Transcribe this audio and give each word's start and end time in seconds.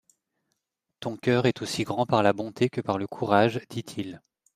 Ton 0.99 1.15
coeur 1.15 1.45
est 1.45 1.61
aussi 1.61 1.83
grand 1.83 2.07
par 2.07 2.23
la 2.23 2.33
bonté 2.33 2.69
que 2.71 2.81
par 2.81 2.97
le 2.97 3.05
courage, 3.05 3.61
dit-il. 3.69 4.19